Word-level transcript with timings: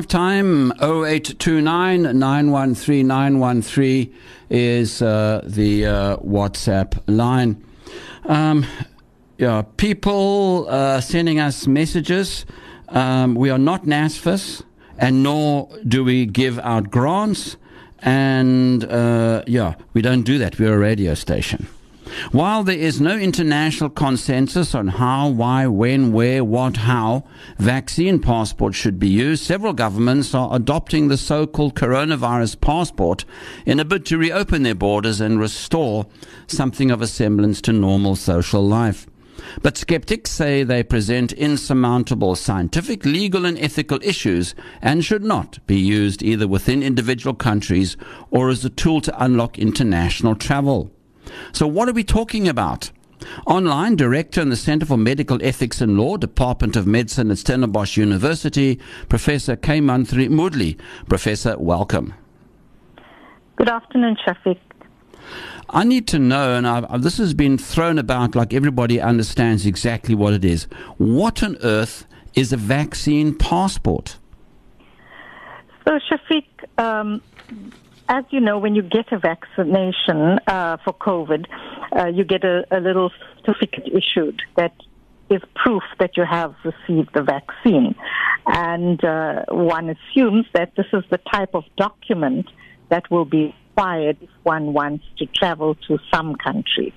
drive 0.00 0.08
time 0.08 0.72
0829 0.80 2.18
913 2.18 3.06
913 3.06 4.14
is 4.48 5.02
uh, 5.02 5.42
the 5.44 5.86
uh, 5.86 6.16
WhatsApp 6.18 6.98
line. 7.06 7.62
Um, 8.24 8.64
yeah, 9.36 9.62
people 9.76 10.66
uh, 10.68 11.00
sending 11.00 11.38
us 11.38 11.66
messages. 11.66 12.46
Um, 12.88 13.34
we 13.34 13.50
are 13.50 13.58
not 13.58 13.84
NSFAS, 13.84 14.62
and 14.98 15.22
nor 15.22 15.68
do 15.86 16.04
we 16.04 16.24
give 16.24 16.58
out 16.60 16.90
grants. 16.90 17.56
And 17.98 18.84
uh, 18.84 19.42
yeah, 19.46 19.74
we 19.92 20.00
don't 20.00 20.22
do 20.22 20.38
that. 20.38 20.58
We're 20.58 20.74
a 20.74 20.78
radio 20.78 21.14
station. 21.14 21.66
While 22.32 22.64
there 22.64 22.78
is 22.78 23.00
no 23.00 23.16
international 23.16 23.90
consensus 23.90 24.74
on 24.74 24.88
how, 24.88 25.28
why, 25.28 25.66
when, 25.66 26.12
where, 26.12 26.42
what, 26.42 26.78
how 26.78 27.24
vaccine 27.58 28.20
passports 28.20 28.76
should 28.76 28.98
be 28.98 29.08
used, 29.08 29.44
several 29.44 29.72
governments 29.72 30.34
are 30.34 30.54
adopting 30.54 31.08
the 31.08 31.16
so 31.16 31.46
called 31.46 31.74
coronavirus 31.74 32.60
passport 32.60 33.24
in 33.66 33.80
a 33.80 33.84
bid 33.84 34.06
to 34.06 34.18
reopen 34.18 34.62
their 34.62 34.74
borders 34.74 35.20
and 35.20 35.40
restore 35.40 36.06
something 36.46 36.90
of 36.90 37.02
a 37.02 37.06
semblance 37.06 37.60
to 37.62 37.72
normal 37.72 38.16
social 38.16 38.66
life. 38.66 39.06
But 39.62 39.76
skeptics 39.76 40.30
say 40.30 40.62
they 40.62 40.82
present 40.82 41.32
insurmountable 41.32 42.36
scientific, 42.36 43.04
legal, 43.04 43.44
and 43.44 43.58
ethical 43.58 43.98
issues 44.02 44.54
and 44.82 45.04
should 45.04 45.24
not 45.24 45.58
be 45.66 45.78
used 45.78 46.22
either 46.22 46.46
within 46.46 46.82
individual 46.82 47.34
countries 47.34 47.96
or 48.30 48.48
as 48.48 48.64
a 48.64 48.70
tool 48.70 49.00
to 49.02 49.22
unlock 49.22 49.58
international 49.58 50.34
travel. 50.34 50.90
So, 51.52 51.66
what 51.66 51.88
are 51.88 51.92
we 51.92 52.04
talking 52.04 52.48
about? 52.48 52.90
Online, 53.46 53.96
director 53.96 54.40
in 54.40 54.48
the 54.48 54.56
Center 54.56 54.86
for 54.86 54.96
Medical 54.96 55.42
Ethics 55.42 55.80
and 55.80 55.98
Law, 55.98 56.16
Department 56.16 56.76
of 56.76 56.86
Medicine 56.86 57.30
at 57.30 57.38
Stellenbosch 57.38 57.96
University, 57.96 58.78
Professor 59.08 59.56
Keymanthri 59.56 60.28
Moodley. 60.28 60.78
Professor, 61.08 61.58
welcome. 61.58 62.14
Good 63.56 63.68
afternoon, 63.68 64.16
Shafiq. 64.26 64.58
I 65.68 65.84
need 65.84 66.08
to 66.08 66.18
know, 66.18 66.56
and 66.56 66.66
I, 66.66 66.96
this 66.98 67.18
has 67.18 67.34
been 67.34 67.56
thrown 67.56 67.98
about 67.98 68.34
like 68.34 68.52
everybody 68.52 69.00
understands 69.00 69.66
exactly 69.66 70.14
what 70.14 70.32
it 70.32 70.44
is. 70.44 70.64
What 70.96 71.42
on 71.42 71.56
earth 71.62 72.06
is 72.34 72.52
a 72.52 72.56
vaccine 72.56 73.34
passport? 73.34 74.16
So, 75.86 75.98
Shafiq, 76.10 76.44
um, 76.78 77.22
as 78.10 78.24
you 78.30 78.40
know, 78.40 78.58
when 78.58 78.74
you 78.74 78.82
get 78.82 79.12
a 79.12 79.18
vaccination 79.18 80.40
uh, 80.48 80.76
for 80.84 80.92
COVID, 80.92 81.46
uh, 81.96 82.06
you 82.08 82.24
get 82.24 82.42
a, 82.42 82.64
a, 82.72 82.80
little 82.80 83.12
certificate 83.36 83.86
issued 83.86 84.42
that 84.56 84.74
is 85.30 85.40
proof 85.54 85.84
that 86.00 86.16
you 86.16 86.24
have 86.28 86.56
received 86.64 87.10
the 87.14 87.22
vaccine. 87.22 87.94
And 88.46 89.02
uh, 89.04 89.44
one 89.48 89.90
assumes 89.90 90.46
that 90.54 90.74
this 90.76 90.86
is 90.92 91.04
the 91.08 91.20
type 91.32 91.54
of 91.54 91.62
document 91.76 92.46
that 92.88 93.08
will 93.12 93.24
be 93.24 93.54
required 93.68 94.16
if 94.20 94.30
one 94.42 94.72
wants 94.72 95.04
to 95.18 95.26
travel 95.26 95.76
to 95.86 95.98
some 96.12 96.34
countries. 96.34 96.92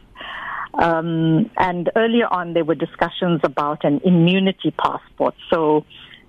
Um, 0.73 1.51
and 1.57 1.91
earlier 1.95 2.25
on, 2.25 2.53
there 2.53 2.65
were 2.65 2.73
discussions 2.73 3.41
about 3.43 3.83
an 3.83 4.01
immunity 4.03 4.71
passport. 4.71 5.35
So 5.51 5.85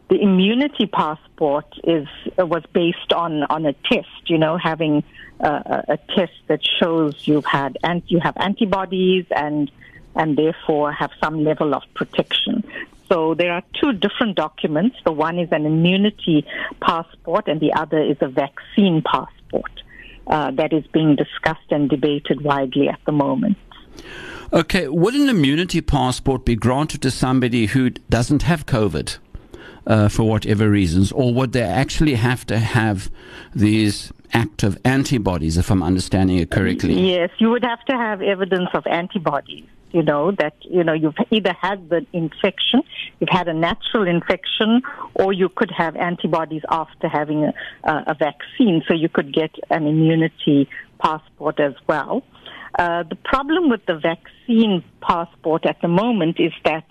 the 0.08 0.20
immunity 0.20 0.86
passport 0.86 1.66
is 1.84 2.06
was 2.36 2.62
based 2.72 3.12
on 3.12 3.42
on 3.44 3.66
a 3.66 3.72
test. 3.72 4.08
You 4.27 4.38
know, 4.38 4.56
having 4.56 5.02
uh, 5.41 5.83
a 5.88 5.98
test 6.14 6.33
that 6.48 6.60
shows 6.80 7.27
you've 7.27 7.47
had 7.47 7.78
and 7.83 8.02
you 8.06 8.20
have 8.20 8.36
antibodies 8.36 9.27
and 9.34 9.70
and 10.14 10.36
therefore 10.36 10.92
have 10.92 11.10
some 11.22 11.42
level 11.42 11.75
of 11.75 11.82
protection. 11.94 12.64
So 13.08 13.34
there 13.34 13.52
are 13.52 13.62
two 13.80 13.92
different 13.92 14.36
documents. 14.36 14.97
The 15.05 15.12
one 15.12 15.38
is 15.38 15.48
an 15.52 15.66
immunity 15.66 16.47
passport, 16.80 17.48
and 17.48 17.60
the 17.60 17.72
other 17.75 18.00
is 18.00 18.16
a 18.20 18.28
vaccine 18.28 19.03
passport 19.03 19.82
uh, 20.26 20.50
that 20.53 20.72
is 20.72 20.87
being 20.88 21.16
discussed 21.16 21.70
and 21.70 21.91
debated 21.91 22.43
widely 22.43 22.88
at 22.88 23.00
the 23.04 23.12
moment. 23.12 23.59
Okay, 24.53 24.88
would 24.88 25.14
an 25.14 25.28
immunity 25.28 25.81
passport 25.81 26.44
be 26.44 26.54
granted 26.54 27.03
to 27.03 27.10
somebody 27.10 27.66
who 27.66 27.91
doesn't 27.91 28.43
have 28.43 28.66
COVID? 28.66 29.19
Uh, 29.87 30.09
for 30.09 30.25
whatever 30.25 30.71
reasons, 30.71 31.12
or 31.12 31.33
would 31.34 31.53
they 31.53 31.62
actually 31.62 32.15
have 32.15 32.47
to 32.47 32.59
have 32.59 33.11
these 33.55 34.12
active 34.33 34.78
antibodies, 34.84 35.56
if 35.56 35.71
I'm 35.71 35.83
understanding 35.83 36.39
it 36.39 36.50
correctly? 36.50 36.95
Yes, 36.95 37.31
you 37.39 37.50
would 37.50 37.65
have 37.65 37.84
to 37.87 37.97
have 37.97 38.23
evidence 38.23 38.71
of 38.75 38.87
antibodies. 38.87 39.65
You 39.93 40.03
know 40.03 40.33
that 40.33 40.55
you 40.62 40.83
know 40.83 40.93
you've 40.93 41.15
either 41.31 41.53
had 41.53 41.89
the 41.89 42.05
infection, 42.12 42.83
you've 43.21 43.31
had 43.31 43.47
a 43.47 43.55
natural 43.55 44.09
infection, 44.09 44.83
or 45.15 45.33
you 45.33 45.49
could 45.49 45.71
have 45.71 45.94
antibodies 45.94 46.62
after 46.69 47.09
having 47.09 47.44
a, 47.44 47.53
a 47.84 48.15
vaccine. 48.19 48.83
So 48.89 48.94
you 48.94 49.09
could 49.09 49.33
get 49.33 49.55
an 49.71 49.87
immunity 49.87 50.69
passport 50.99 51.61
as 51.61 51.75
well. 51.87 52.25
Uh, 52.77 53.05
the 53.05 53.15
problem 53.15 53.69
with 53.71 53.87
the 53.87 53.94
vaccine 53.94 54.83
passport 55.00 55.65
at 55.65 55.81
the 55.81 55.87
moment 55.87 56.41
is 56.41 56.53
that 56.65 56.84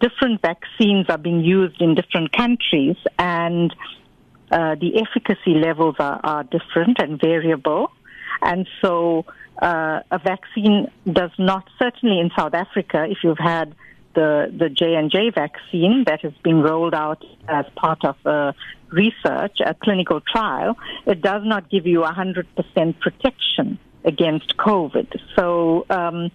different 0.00 0.42
vaccines 0.42 1.06
are 1.08 1.18
being 1.18 1.40
used 1.40 1.80
in 1.80 1.94
different 1.94 2.32
countries, 2.32 2.96
and 3.18 3.74
uh, 4.50 4.74
the 4.76 5.02
efficacy 5.02 5.54
levels 5.54 5.96
are, 5.98 6.20
are, 6.22 6.44
different 6.44 6.98
and 7.00 7.20
variable. 7.20 7.90
And 8.42 8.68
so, 8.82 9.24
uh, 9.60 10.00
a 10.10 10.18
vaccine 10.18 10.90
does 11.10 11.30
not, 11.38 11.68
certainly 11.78 12.20
in 12.20 12.30
South 12.36 12.54
Africa, 12.54 13.06
if 13.08 13.18
you've 13.24 13.38
had 13.38 13.74
the, 14.14 14.52
the 14.56 14.68
J&J 14.68 15.30
vaccine 15.30 16.04
that 16.06 16.20
has 16.22 16.32
been 16.42 16.62
rolled 16.62 16.94
out 16.94 17.24
as 17.48 17.64
part 17.76 18.04
of 18.04 18.16
a 18.24 18.54
research, 18.88 19.58
a 19.64 19.74
clinical 19.74 20.20
trial, 20.20 20.76
it 21.06 21.20
does 21.22 21.42
not 21.44 21.70
give 21.70 21.86
you 21.86 22.00
100% 22.00 23.00
protection 23.00 23.78
against 24.04 24.56
COVID. 24.56 25.20
So, 25.36 25.86
um, 25.90 26.30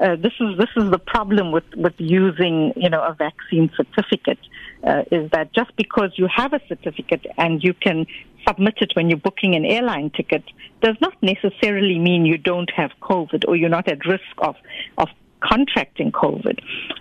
uh, 0.00 0.16
this 0.16 0.32
is 0.40 0.58
this 0.58 0.70
is 0.76 0.90
the 0.90 0.98
problem 0.98 1.52
with 1.52 1.64
with 1.76 1.94
using 1.98 2.72
you 2.76 2.90
know 2.90 3.02
a 3.02 3.14
vaccine 3.14 3.70
certificate 3.76 4.38
uh, 4.82 5.02
is 5.12 5.30
that 5.30 5.52
just 5.52 5.74
because 5.76 6.10
you 6.16 6.28
have 6.34 6.52
a 6.52 6.60
certificate 6.68 7.26
and 7.38 7.62
you 7.62 7.72
can 7.74 8.06
submit 8.46 8.74
it 8.80 8.92
when 8.94 9.08
you're 9.08 9.18
booking 9.18 9.54
an 9.54 9.64
airline 9.64 10.10
ticket 10.10 10.42
does 10.82 10.96
not 11.00 11.14
necessarily 11.22 11.98
mean 11.98 12.26
you 12.26 12.36
don't 12.36 12.70
have 12.70 12.90
COVID 13.00 13.44
or 13.48 13.56
you're 13.56 13.68
not 13.68 13.88
at 13.88 14.04
risk 14.04 14.34
of 14.38 14.56
of 14.98 15.08
contracting 15.44 16.10
COVID, 16.10 16.58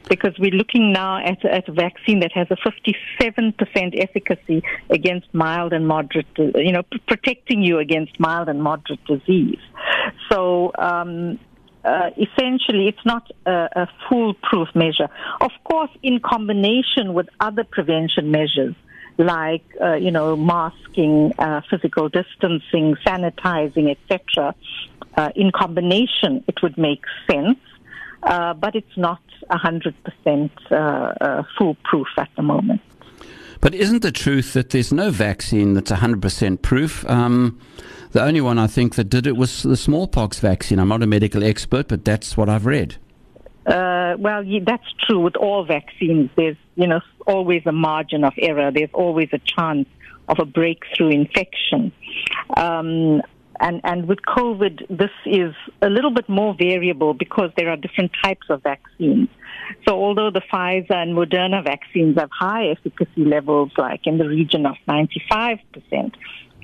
because 0.09 0.37
we're 0.37 0.51
looking 0.51 0.91
now 0.91 1.17
at, 1.23 1.43
at 1.45 1.67
a 1.69 1.71
vaccine 1.71 2.19
that 2.19 2.31
has 2.33 2.47
a 2.51 2.57
57% 2.57 3.55
efficacy 4.01 4.63
against 4.89 5.33
mild 5.33 5.73
and 5.73 5.87
moderate, 5.87 6.27
you 6.37 6.71
know, 6.71 6.83
protecting 7.07 7.63
you 7.63 7.79
against 7.79 8.19
mild 8.19 8.49
and 8.49 8.61
moderate 8.61 9.03
disease. 9.05 9.59
So 10.29 10.71
um, 10.77 11.39
uh, 11.83 12.09
essentially 12.17 12.87
it's 12.87 13.05
not 13.05 13.29
a, 13.45 13.69
a 13.75 13.87
foolproof 14.07 14.69
measure. 14.75 15.09
Of 15.41 15.51
course, 15.63 15.91
in 16.01 16.19
combination 16.19 17.13
with 17.13 17.27
other 17.39 17.63
prevention 17.63 18.31
measures 18.31 18.75
like 19.17 19.63
uh, 19.81 19.93
you 19.95 20.11
know 20.11 20.35
masking, 20.35 21.33
uh, 21.37 21.61
physical 21.69 22.09
distancing, 22.09 22.95
sanitizing, 23.05 23.91
etc. 23.91 24.55
Uh, 25.15 25.29
in 25.35 25.51
combination, 25.51 26.43
it 26.47 26.61
would 26.63 26.77
make 26.77 27.03
sense, 27.29 27.59
uh, 28.23 28.53
but 28.53 28.75
it's 28.75 28.97
not 28.97 29.19
hundred 29.49 29.95
percent 30.03 30.51
uh, 30.71 31.43
foolproof 31.57 32.07
at 32.17 32.29
the 32.35 32.41
moment. 32.41 32.81
But 33.61 33.75
isn't 33.75 34.01
the 34.01 34.11
truth 34.11 34.53
that 34.53 34.71
there's 34.71 34.91
no 34.91 35.09
vaccine 35.09 35.73
that's 35.73 35.89
100% 35.89 36.61
proof? 36.61 37.05
Um, 37.09 37.57
the 38.13 38.23
only 38.23 38.41
one 38.41 38.59
I 38.59 38.67
think 38.67 38.95
that 38.95 39.05
did 39.05 39.27
it 39.27 39.35
was 39.35 39.63
the 39.63 39.75
smallpox 39.75 40.39
vaccine. 40.39 40.79
I'm 40.79 40.87
not 40.87 41.03
a 41.03 41.07
medical 41.07 41.43
expert, 41.43 41.87
but 41.87 42.05
that's 42.05 42.37
what 42.37 42.47
I've 42.47 42.65
read. 42.65 42.95
Uh, 43.65 44.15
well, 44.19 44.43
yeah, 44.43 44.59
that's 44.65 44.85
true 45.05 45.19
with 45.19 45.35
all 45.35 45.65
vaccines. 45.65 46.29
There's, 46.35 46.57
you 46.75 46.87
know, 46.87 47.01
always 47.25 47.63
a 47.65 47.71
margin 47.71 48.23
of 48.23 48.33
error. 48.37 48.71
There's 48.71 48.93
always 48.93 49.29
a 49.33 49.39
chance 49.39 49.87
of 50.27 50.39
a 50.39 50.45
breakthrough 50.45 51.09
infection. 51.09 51.91
Um, 52.55 53.21
and, 53.59 53.81
and 53.83 54.07
with 54.07 54.19
COVID, 54.21 54.95
this 54.95 55.11
is 55.25 55.55
a 55.81 55.89
little 55.89 56.11
bit 56.11 56.27
more 56.27 56.55
variable 56.57 57.13
because 57.13 57.51
there 57.55 57.69
are 57.69 57.77
different 57.77 58.11
types 58.23 58.47
of 58.49 58.61
vaccines. 58.61 59.29
So 59.87 59.95
although 59.95 60.29
the 60.29 60.41
Pfizer 60.41 60.91
and 60.91 61.15
Moderna 61.15 61.63
vaccines 61.63 62.17
have 62.19 62.29
high 62.31 62.67
efficacy 62.67 63.25
levels, 63.25 63.71
like 63.77 64.01
in 64.05 64.17
the 64.17 64.27
region 64.27 64.65
of 64.65 64.75
95%, 64.87 65.59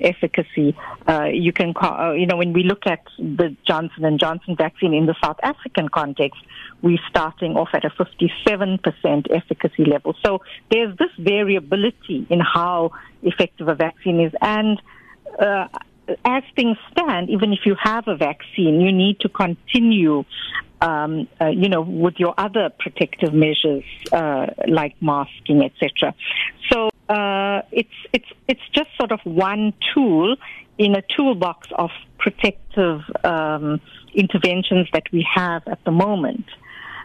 efficacy. 0.02 0.76
Uh, 1.08 1.24
you 1.24 1.52
can, 1.52 1.74
call, 1.74 1.92
uh, 1.92 2.12
you 2.12 2.26
know, 2.26 2.36
when 2.36 2.52
we 2.52 2.62
look 2.62 2.86
at 2.86 3.02
the 3.18 3.56
Johnson 3.66 4.04
and 4.04 4.18
Johnson 4.18 4.56
vaccine 4.56 4.94
in 4.94 5.06
the 5.06 5.14
South 5.22 5.38
African 5.42 5.88
context, 5.88 6.40
we're 6.82 6.98
starting 7.08 7.56
off 7.56 7.68
at 7.74 7.84
a 7.84 7.90
57% 7.90 9.26
efficacy 9.30 9.84
level. 9.84 10.14
So 10.24 10.42
there's 10.70 10.96
this 10.96 11.10
variability 11.18 12.26
in 12.30 12.40
how 12.40 12.92
effective 13.22 13.68
a 13.68 13.74
vaccine 13.74 14.20
is, 14.20 14.32
and 14.40 14.80
uh, 15.38 15.68
as 16.24 16.42
things 16.56 16.76
stand, 16.90 17.30
even 17.30 17.52
if 17.52 17.60
you 17.64 17.76
have 17.80 18.08
a 18.08 18.16
vaccine, 18.16 18.80
you 18.80 18.92
need 18.92 19.20
to 19.20 19.28
continue, 19.28 20.24
um, 20.80 21.28
uh, 21.40 21.46
you 21.46 21.68
know, 21.68 21.82
with 21.82 22.14
your 22.18 22.34
other 22.38 22.70
protective 22.78 23.34
measures 23.34 23.84
uh, 24.12 24.46
like 24.66 24.94
masking, 25.00 25.62
etc. 25.62 26.14
So 26.70 26.90
uh, 27.08 27.62
it's 27.72 27.94
it's 28.12 28.28
it's 28.48 28.68
just 28.72 28.88
sort 28.96 29.12
of 29.12 29.20
one 29.24 29.74
tool 29.94 30.36
in 30.78 30.94
a 30.94 31.02
toolbox 31.16 31.68
of 31.76 31.90
protective 32.18 33.02
um, 33.24 33.80
interventions 34.14 34.88
that 34.92 35.04
we 35.12 35.26
have 35.34 35.62
at 35.66 35.84
the 35.84 35.90
moment. 35.90 36.46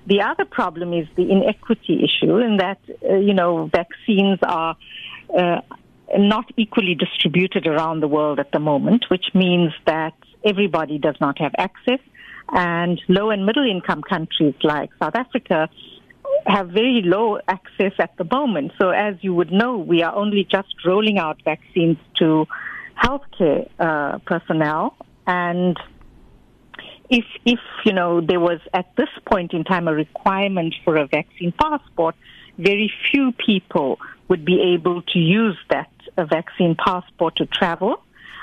The 0.07 0.21
other 0.21 0.45
problem 0.45 0.93
is 0.93 1.07
the 1.15 1.29
inequity 1.29 2.03
issue, 2.03 2.37
in 2.37 2.57
that 2.57 2.79
uh, 3.09 3.15
you 3.15 3.33
know 3.33 3.65
vaccines 3.65 4.39
are 4.43 4.77
uh, 5.37 5.61
not 6.17 6.45
equally 6.57 6.95
distributed 6.95 7.67
around 7.67 8.01
the 8.01 8.07
world 8.07 8.39
at 8.39 8.51
the 8.51 8.59
moment, 8.59 9.05
which 9.09 9.33
means 9.33 9.71
that 9.85 10.13
everybody 10.45 10.97
does 10.97 11.15
not 11.19 11.39
have 11.39 11.53
access. 11.57 11.99
And 12.49 13.01
low 13.07 13.31
and 13.31 13.45
middle 13.45 13.67
income 13.69 14.03
countries 14.03 14.53
like 14.63 14.91
South 15.01 15.15
Africa 15.15 15.67
have 16.45 16.69
very 16.69 17.01
low 17.03 17.39
access 17.47 17.93
at 17.97 18.15
the 18.17 18.23
moment. 18.23 18.73
So, 18.79 18.89
as 18.89 19.15
you 19.21 19.33
would 19.33 19.51
know, 19.51 19.77
we 19.77 20.03
are 20.03 20.15
only 20.15 20.43
just 20.43 20.73
rolling 20.85 21.17
out 21.17 21.41
vaccines 21.43 21.97
to 22.19 22.45
healthcare 23.01 23.69
uh, 23.79 24.19
personnel. 24.19 24.95
And 25.25 25.75
if, 27.09 27.25
if, 27.45 27.59
you 27.83 27.93
know, 27.93 28.21
there 28.21 28.39
was 28.39 28.59
at 28.73 28.95
this 28.95 29.09
point 29.25 29.53
in 29.53 29.63
time 29.63 29.87
a 29.87 29.93
requirement 29.93 30.75
for 30.83 30.95
a 30.97 31.07
vaccine 31.07 31.51
passport, 31.59 32.15
very 32.57 32.91
few 33.11 33.31
people 33.33 33.99
would 34.27 34.45
be 34.45 34.75
able 34.75 35.01
to 35.01 35.19
use 35.19 35.57
that 35.69 35.89
vaccine 36.17 36.75
passport 36.75 37.35
to 37.37 37.45
travel. 37.45 38.01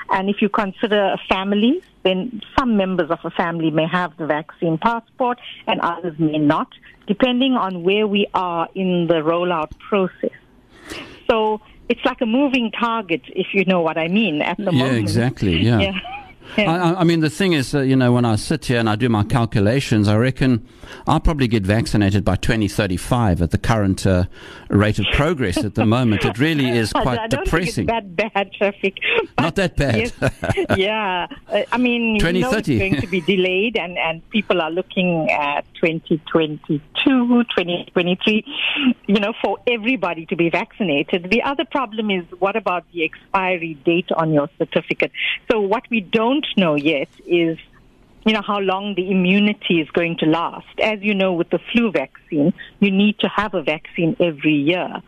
And 0.09 0.29
if 0.29 0.41
you 0.41 0.49
consider 0.49 1.13
a 1.13 1.17
family, 1.29 1.81
then 2.03 2.41
some 2.57 2.77
members 2.77 3.09
of 3.09 3.19
a 3.23 3.29
family 3.31 3.71
may 3.71 3.87
have 3.87 4.15
the 4.17 4.25
vaccine 4.25 4.77
passport 4.77 5.39
and 5.67 5.79
others 5.81 6.17
may 6.19 6.37
not, 6.37 6.67
depending 7.07 7.53
on 7.53 7.83
where 7.83 8.07
we 8.07 8.27
are 8.33 8.67
in 8.75 9.07
the 9.07 9.15
rollout 9.15 9.71
process. 9.79 10.31
So 11.29 11.61
it's 11.89 12.03
like 12.05 12.21
a 12.21 12.25
moving 12.25 12.71
target, 12.71 13.21
if 13.27 13.47
you 13.53 13.65
know 13.65 13.81
what 13.81 13.97
I 13.97 14.07
mean, 14.07 14.41
at 14.41 14.57
the 14.57 14.65
moment. 14.65 14.77
yeah, 14.77 14.85
moment. 14.85 14.99
exactly. 14.99 15.57
Yeah. 15.57 15.79
Yeah. 15.93 15.99
I, 16.57 16.95
I 16.95 17.03
mean, 17.03 17.19
the 17.21 17.29
thing 17.29 17.53
is, 17.53 17.73
uh, 17.73 17.81
you 17.81 17.95
know, 17.95 18.11
when 18.11 18.25
I 18.25 18.35
sit 18.35 18.65
here 18.65 18.79
and 18.79 18.89
I 18.89 18.95
do 18.95 19.09
my 19.09 19.23
calculations, 19.23 20.07
I 20.07 20.15
reckon 20.15 20.67
I'll 21.07 21.19
probably 21.19 21.47
get 21.47 21.63
vaccinated 21.63 22.23
by 22.23 22.35
2035 22.35 23.41
at 23.41 23.51
the 23.51 23.57
current 23.57 24.05
uh, 24.05 24.25
rate 24.69 24.99
of 24.99 25.05
progress 25.13 25.57
at 25.63 25.75
the 25.75 25.85
moment. 25.85 26.25
It 26.25 26.37
really 26.39 26.69
is 26.69 26.91
quite 26.93 27.19
I 27.19 27.27
don't 27.27 27.45
depressing. 27.45 27.87
Think 27.87 28.15
that 28.15 28.33
bad 28.33 28.53
traffic. 28.53 28.97
Not 29.39 29.55
that 29.55 29.75
bad. 29.75 29.95
yes, 29.95 30.13
yeah. 30.77 31.27
Uh, 31.47 31.63
I 31.71 31.77
mean, 31.77 32.15
you 32.15 32.21
know 32.41 32.51
it's 32.51 32.67
2030. 32.67 32.79
going 32.79 33.01
to 33.01 33.07
be 33.07 33.21
delayed, 33.21 33.77
and, 33.77 33.97
and 33.97 34.27
people 34.29 34.61
are 34.61 34.71
looking 34.71 35.29
at 35.31 35.65
2022, 35.75 36.79
2023, 37.03 38.45
you 39.07 39.19
know, 39.19 39.33
for 39.43 39.57
everybody 39.67 40.25
to 40.27 40.35
be 40.35 40.49
vaccinated. 40.49 41.29
The 41.29 41.41
other 41.41 41.65
problem 41.65 42.11
is 42.11 42.23
what 42.39 42.55
about 42.55 42.85
the 42.93 43.03
expiry 43.03 43.75
date 43.85 44.11
on 44.15 44.31
your 44.33 44.49
certificate? 44.57 45.11
So 45.51 45.59
what 45.59 45.83
we 45.89 46.01
don't 46.01 46.42
know 46.57 46.75
yet 46.75 47.09
is 47.25 47.57
you 48.25 48.33
know, 48.33 48.41
how 48.41 48.59
long 48.59 48.95
the 48.95 49.11
immunity 49.11 49.81
is 49.81 49.89
going 49.89 50.17
to 50.17 50.25
last. 50.25 50.67
As 50.81 51.01
you 51.01 51.13
know, 51.13 51.33
with 51.33 51.49
the 51.49 51.59
flu 51.71 51.91
vaccine, 51.91 52.53
you 52.79 52.89
need 52.91 53.19
to 53.19 53.27
have 53.27 53.53
a 53.53 53.61
vaccine 53.61 54.15
every 54.19 54.53
year. 54.53 55.01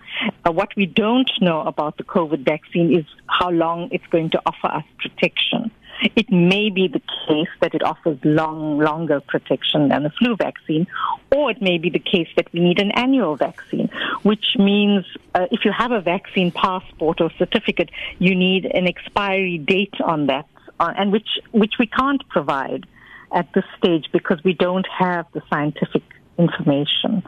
Uh, 0.45 0.51
what 0.51 0.75
we 0.75 0.85
don't 0.85 1.31
know 1.41 1.61
about 1.61 1.97
the 1.97 2.03
COVID 2.03 2.43
vaccine 2.43 2.93
is 2.93 3.05
how 3.27 3.49
long 3.49 3.89
it's 3.91 4.05
going 4.07 4.31
to 4.31 4.41
offer 4.45 4.67
us 4.67 4.83
protection. 4.99 5.71
It 6.17 6.29
may 6.29 6.69
be 6.69 6.89
the 6.89 7.01
case 7.27 7.47
that 7.61 7.73
it 7.73 7.81
offers 7.81 8.17
long, 8.25 8.79
longer 8.79 9.21
protection 9.21 9.87
than 9.87 10.03
the 10.03 10.09
flu 10.09 10.35
vaccine, 10.35 10.87
or 11.33 11.51
it 11.51 11.61
may 11.61 11.77
be 11.77 11.89
the 11.89 11.99
case 11.99 12.27
that 12.35 12.51
we 12.51 12.59
need 12.59 12.81
an 12.81 12.91
annual 12.91 13.37
vaccine, 13.37 13.89
which 14.23 14.57
means 14.57 15.05
uh, 15.33 15.47
if 15.51 15.63
you 15.63 15.71
have 15.71 15.93
a 15.93 16.01
vaccine 16.01 16.51
passport 16.51 17.21
or 17.21 17.31
certificate, 17.37 17.89
you 18.19 18.35
need 18.35 18.65
an 18.65 18.87
expiry 18.87 19.57
date 19.57 19.93
on 20.03 20.27
that, 20.27 20.45
uh, 20.79 20.93
and 20.97 21.11
which 21.11 21.39
which 21.51 21.73
we 21.79 21.87
can't 21.87 22.27
provide 22.29 22.85
at 23.31 23.51
this 23.53 23.65
stage 23.77 24.05
because 24.11 24.43
we 24.43 24.53
don't 24.53 24.87
have 24.87 25.25
the 25.33 25.41
scientific 25.49 26.03
information. 26.37 27.23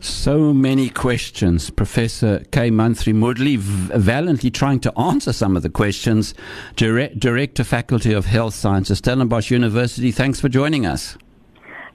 So 0.00 0.52
many 0.52 0.88
questions. 0.88 1.70
Professor 1.70 2.40
Keymanthri 2.50 3.14
Moodley 3.14 3.56
v- 3.56 3.96
valiantly 3.98 4.50
trying 4.50 4.80
to 4.80 4.98
answer 4.98 5.32
some 5.32 5.56
of 5.56 5.62
the 5.62 5.70
questions. 5.70 6.34
Direct, 6.74 7.20
Director, 7.20 7.62
Faculty 7.62 8.12
of 8.12 8.26
Health 8.26 8.54
Sciences, 8.54 8.98
Stellenbosch 8.98 9.52
University. 9.52 10.10
Thanks 10.10 10.40
for 10.40 10.48
joining 10.48 10.86
us. 10.86 11.16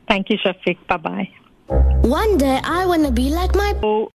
Thank 0.08 0.30
you, 0.30 0.38
Shafiq. 0.38 0.78
Bye 0.88 0.98
bye. 0.98 1.30
One 1.68 2.38
day 2.38 2.62
I 2.64 2.86
want 2.86 3.06
to 3.06 3.12
be 3.12 3.30
like 3.30 3.54
my 3.56 3.74
So 3.82 4.14